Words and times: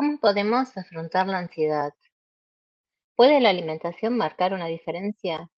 ¿Cómo 0.00 0.16
podemos 0.18 0.74
afrontar 0.78 1.26
la 1.26 1.36
ansiedad? 1.36 1.92
¿Puede 3.16 3.38
la 3.38 3.50
alimentación 3.50 4.16
marcar 4.16 4.54
una 4.54 4.64
diferencia? 4.64 5.50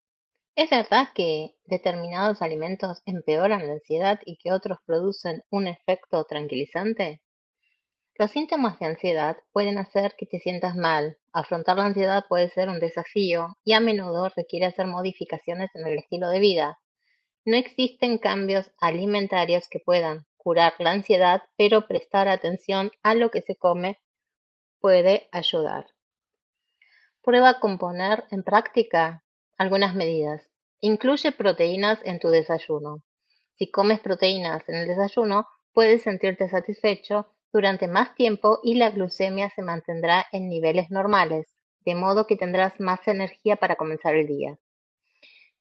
¿Es 0.57 0.69
verdad 0.69 1.11
que 1.15 1.55
determinados 1.65 2.43
alimentos 2.43 3.03
empeoran 3.07 3.65
la 3.69 3.75
ansiedad 3.75 4.19
y 4.27 4.39
que 4.39 4.51
otros 4.51 4.79
producen 4.85 5.45
un 5.51 5.69
efecto 5.69 6.25
tranquilizante? 6.25 7.23
Los 8.17 8.33
síntomas 8.33 8.81
de 8.81 8.87
ansiedad 8.87 9.37
pueden 9.53 9.79
hacer 9.79 10.17
que 10.19 10.27
te 10.27 10.41
sientas 10.41 10.75
mal. 10.75 11.19
Afrontar 11.33 11.77
la 11.77 11.85
ansiedad 11.85 12.25
puede 12.29 12.51
ser 12.51 12.69
un 12.69 12.81
desafío 12.81 13.57
y 13.63 13.75
a 13.75 13.79
menudo 13.79 14.29
requiere 14.35 14.67
hacer 14.67 14.89
modificaciones 14.89 15.71
en 15.75 15.87
el 15.87 15.99
estilo 15.99 16.29
de 16.29 16.41
vida. 16.41 16.81
No 17.45 17.57
existen 17.57 18.19
cambios 18.19 18.73
alimentarios 18.81 19.69
que 19.69 19.79
puedan 19.79 20.27
curar 20.37 20.75
la 20.81 20.91
ansiedad, 20.91 21.43
pero 21.57 21.87
prestar 21.87 22.27
atención 22.27 22.91
a 23.05 23.15
lo 23.15 23.31
que 23.31 23.43
se 23.43 23.55
come 23.55 24.01
puede 24.83 25.29
ayudar. 25.31 25.87
Prueba 27.23 27.61
con 27.61 27.79
poner 27.79 28.25
en 28.33 28.43
práctica 28.43 29.25
algunas 29.57 29.95
medidas. 29.95 30.43
Incluye 30.81 31.31
proteínas 31.31 32.01
en 32.05 32.19
tu 32.19 32.29
desayuno. 32.29 33.03
Si 33.55 33.71
comes 33.71 34.01
proteínas 34.01 34.69
en 34.69 34.75
el 34.75 34.89
desayuno, 34.89 35.47
puedes 35.73 36.03
sentirte 36.03 36.49
satisfecho 36.49 37.29
durante 37.53 37.87
más 37.87 38.17
tiempo 38.17 38.59
y 38.65 38.75
la 38.75 38.91
glucemia 38.91 39.51
se 39.51 39.63
mantendrá 39.63 40.27
en 40.33 40.49
niveles 40.49 40.91
normales, 40.91 41.47
de 41.85 41.95
modo 41.95 42.27
que 42.27 42.37
tendrás 42.37 42.81
más 42.81 43.07
energía 43.07 43.57
para 43.57 43.77
comenzar 43.77 44.17
el 44.17 44.27
día. 44.27 44.59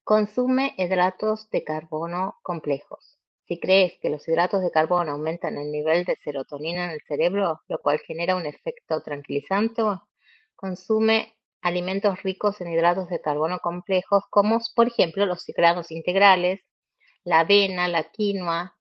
Consume 0.04 0.74
hidratos 0.78 1.48
de 1.52 1.64
carbono 1.64 2.40
complejos. 2.42 3.21
Si 3.52 3.60
crees 3.60 4.00
que 4.00 4.10
los 4.10 4.26
hidratos 4.30 4.62
de 4.62 4.72
carbono 4.72 5.12
aumentan 5.12 5.58
el 5.58 5.74
nivel 5.74 6.06
de 6.06 6.16
serotonina 6.24 6.86
en 6.86 6.92
el 6.92 7.02
cerebro, 7.02 7.60
lo 7.68 7.80
cual 7.80 8.00
genera 8.00 8.38
un 8.38 8.46
efecto 8.46 9.02
tranquilizante, 9.02 9.84
consume 10.56 11.36
alimentos 11.62 12.24
ricos 12.24 12.62
en 12.62 12.72
hidratos 12.72 13.10
de 13.10 13.20
carbono 13.20 13.60
complejos, 13.60 14.24
como 14.30 14.62
por 14.74 14.88
ejemplo 14.88 15.26
los 15.26 15.44
granos 15.48 15.92
integrales, 15.92 16.62
la 17.26 17.42
avena, 17.42 17.90
la 17.90 18.04
quinoa, 18.04 18.78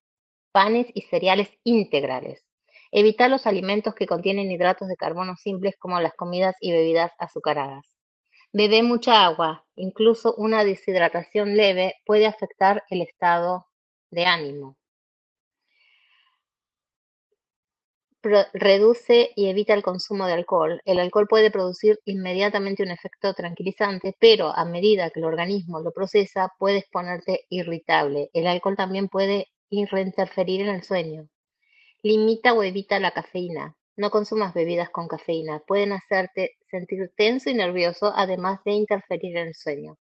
panes 0.53 0.87
y 0.95 1.03
cereales 1.03 1.49
integrales. 1.65 2.47
Evita 2.93 3.27
los 3.27 3.49
alimentos 3.49 3.97
que 3.97 4.07
contienen 4.07 4.53
hidratos 4.53 4.87
de 4.87 4.95
carbono 4.95 5.35
simples 5.35 5.75
como 5.81 5.99
las 5.99 6.15
comidas 6.15 6.55
y 6.61 6.71
bebidas 6.71 7.11
azucaradas. 7.19 7.85
Bebe 8.53 8.85
mucha 8.85 9.25
agua, 9.25 9.67
incluso 9.75 10.33
una 10.37 10.63
deshidratación 10.63 11.57
leve 11.57 11.97
puede 12.07 12.27
afectar 12.27 12.85
el 12.89 13.03
estado 13.03 13.67
de 14.11 14.27
ánimo. 14.27 14.77
reduce 18.23 19.31
y 19.35 19.49
evita 19.49 19.75
el 19.75 19.83
consumo 19.83 20.27
de 20.27 20.35
alcohol. 20.35 20.81
El 20.85 20.99
alcohol 21.01 21.27
puede 21.29 21.51
producir 21.51 21.99
inmediatamente 22.05 22.83
un 22.83 22.91
efecto 22.91 23.35
tranquilizante, 23.35 24.17
pero 24.19 24.49
a 24.55 24.65
medida 24.65 25.11
que 25.11 25.21
el 25.21 25.27
organismo 25.27 25.81
lo 25.81 25.93
procesa, 25.93 26.53
puedes 26.59 26.85
ponerte 26.91 27.47
irritable. 27.49 28.31
El 28.33 28.47
alcohol 28.47 28.77
también 28.77 29.09
puede 29.09 29.49
interferir 29.71 30.63
en 30.63 30.69
el 30.69 30.83
sueño. 30.83 31.29
Limita 32.03 32.53
o 32.55 32.63
evita 32.63 33.01
la 33.01 33.13
cafeína. 33.13 33.77
No 33.97 34.11
consumas 34.11 34.55
bebidas 34.55 34.91
con 34.91 35.09
cafeína. 35.09 35.61
Pueden 35.67 35.93
hacerte 35.93 36.57
sentir 36.71 37.11
tenso 37.17 37.51
y 37.51 37.55
nervioso, 37.55 38.13
además 38.15 38.61
de 38.65 38.73
interferir 38.73 39.37
en 39.37 39.49
el 39.49 39.55
sueño. 39.55 39.97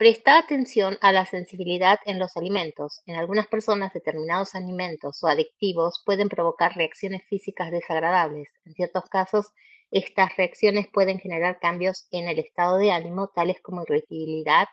Presta 0.00 0.38
atención 0.38 0.96
a 1.02 1.12
la 1.12 1.26
sensibilidad 1.26 1.98
en 2.06 2.18
los 2.18 2.34
alimentos. 2.34 3.02
En 3.04 3.16
algunas 3.16 3.46
personas, 3.48 3.92
determinados 3.92 4.54
alimentos 4.54 5.22
o 5.22 5.26
adictivos 5.26 6.02
pueden 6.06 6.30
provocar 6.30 6.74
reacciones 6.74 7.22
físicas 7.28 7.70
desagradables. 7.70 8.48
En 8.64 8.72
ciertos 8.72 9.04
casos, 9.10 9.52
estas 9.90 10.34
reacciones 10.38 10.88
pueden 10.90 11.18
generar 11.18 11.58
cambios 11.60 12.08
en 12.12 12.30
el 12.30 12.38
estado 12.38 12.78
de 12.78 12.92
ánimo, 12.92 13.28
tales 13.28 13.60
como 13.60 13.82
irritabilidad 13.82 14.68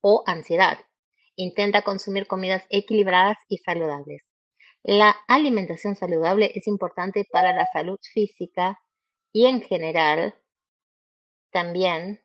o 0.00 0.24
ansiedad. 0.26 0.76
Intenta 1.36 1.82
consumir 1.82 2.26
comidas 2.26 2.64
equilibradas 2.68 3.36
y 3.48 3.58
saludables. 3.58 4.22
La 4.82 5.14
alimentación 5.28 5.94
saludable 5.94 6.50
es 6.52 6.66
importante 6.66 7.28
para 7.30 7.52
la 7.52 7.68
salud 7.72 8.00
física 8.12 8.80
y 9.32 9.46
en 9.46 9.62
general 9.62 10.34
también 11.52 12.20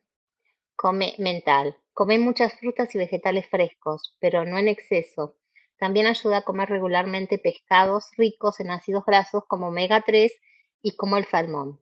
come 0.74 1.14
mental. 1.18 1.76
Come 1.98 2.20
muchas 2.20 2.54
frutas 2.54 2.94
y 2.94 2.98
vegetales 2.98 3.48
frescos, 3.48 4.14
pero 4.20 4.44
no 4.44 4.56
en 4.56 4.68
exceso. 4.68 5.34
También 5.78 6.06
ayuda 6.06 6.36
a 6.36 6.42
comer 6.42 6.68
regularmente 6.68 7.38
pescados 7.38 8.12
ricos 8.16 8.60
en 8.60 8.70
ácidos 8.70 9.04
grasos 9.04 9.42
como 9.48 9.66
omega 9.66 10.02
3 10.02 10.32
y 10.80 10.94
como 10.94 11.16
el 11.16 11.24
salmón. 11.24 11.80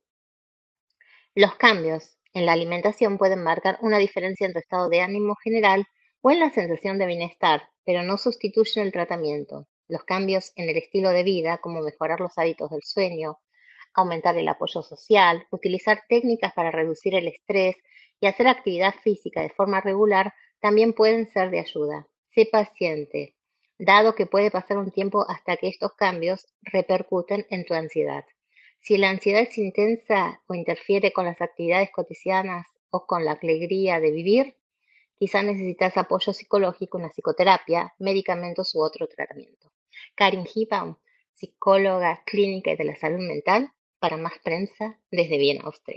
Los 1.34 1.56
cambios 1.56 2.16
en 2.32 2.46
la 2.46 2.52
alimentación 2.52 3.18
pueden 3.18 3.42
marcar 3.42 3.76
una 3.82 3.98
diferencia 3.98 4.46
en 4.46 4.54
tu 4.54 4.58
estado 4.58 4.88
de 4.88 5.02
ánimo 5.02 5.34
general 5.36 5.84
o 6.22 6.30
en 6.30 6.40
la 6.40 6.48
sensación 6.48 6.98
de 6.98 7.04
bienestar, 7.04 7.68
pero 7.84 8.02
no 8.02 8.16
sustituyen 8.16 8.86
el 8.86 8.92
tratamiento. 8.92 9.68
Los 9.86 10.04
cambios 10.04 10.50
en 10.56 10.70
el 10.70 10.78
estilo 10.78 11.10
de 11.10 11.24
vida, 11.24 11.58
como 11.58 11.82
mejorar 11.82 12.20
los 12.20 12.38
hábitos 12.38 12.70
del 12.70 12.84
sueño, 12.84 13.40
aumentar 13.92 14.38
el 14.38 14.48
apoyo 14.48 14.82
social, 14.82 15.46
utilizar 15.50 16.04
técnicas 16.08 16.54
para 16.54 16.70
reducir 16.70 17.14
el 17.14 17.28
estrés, 17.28 17.76
y 18.20 18.26
hacer 18.26 18.48
actividad 18.48 18.94
física 19.02 19.42
de 19.42 19.50
forma 19.50 19.80
regular 19.80 20.34
también 20.60 20.92
pueden 20.92 21.30
ser 21.32 21.50
de 21.50 21.60
ayuda. 21.60 22.06
Sé 22.34 22.46
paciente, 22.50 23.34
dado 23.78 24.14
que 24.14 24.26
puede 24.26 24.50
pasar 24.50 24.78
un 24.78 24.90
tiempo 24.90 25.24
hasta 25.28 25.56
que 25.56 25.68
estos 25.68 25.94
cambios 25.94 26.46
repercuten 26.62 27.46
en 27.50 27.64
tu 27.64 27.74
ansiedad. 27.74 28.24
Si 28.80 28.96
la 28.98 29.10
ansiedad 29.10 29.42
es 29.42 29.58
intensa 29.58 30.40
o 30.46 30.54
interfiere 30.54 31.12
con 31.12 31.24
las 31.24 31.40
actividades 31.40 31.90
cotidianas 31.90 32.66
o 32.90 33.06
con 33.06 33.24
la 33.24 33.32
alegría 33.32 34.00
de 34.00 34.10
vivir, 34.10 34.56
quizás 35.18 35.44
necesitas 35.44 35.96
apoyo 35.96 36.32
psicológico, 36.32 36.98
una 36.98 37.10
psicoterapia, 37.10 37.94
medicamentos 37.98 38.74
u 38.74 38.82
otro 38.82 39.08
tratamiento. 39.08 39.72
Karin 40.14 40.46
Hibaum, 40.54 40.96
psicóloga 41.34 42.22
clínica 42.24 42.74
de 42.76 42.84
la 42.84 42.96
salud 42.96 43.20
mental, 43.20 43.72
para 43.98 44.16
más 44.16 44.34
prensa 44.44 44.98
desde 45.10 45.38
Viena, 45.38 45.64
Austria. 45.64 45.94